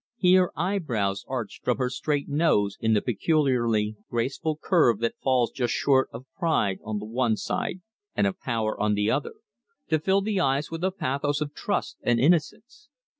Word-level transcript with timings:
Here 0.17 0.51
eyebrows 0.55 1.23
arched 1.27 1.63
from 1.63 1.77
her 1.77 1.91
straight 1.91 2.27
nose 2.27 2.75
in 2.79 2.93
the 2.95 3.03
peculiarly 3.03 3.97
graceful 4.09 4.57
curve 4.57 4.97
that 5.01 5.13
falls 5.21 5.51
just 5.51 5.73
short 5.75 6.09
of 6.11 6.25
pride 6.39 6.79
on 6.83 6.97
the 6.97 7.05
one 7.05 7.37
side 7.37 7.81
and 8.15 8.25
of 8.25 8.39
power 8.39 8.79
on 8.79 8.95
the 8.95 9.11
other, 9.11 9.35
to 9.89 9.99
fill 9.99 10.21
the 10.21 10.39
eyes 10.39 10.71
with 10.71 10.83
a 10.83 10.89
pathos 10.89 11.39
of 11.39 11.53
trust 11.53 11.97
and 12.01 12.19
innocence. 12.19 12.89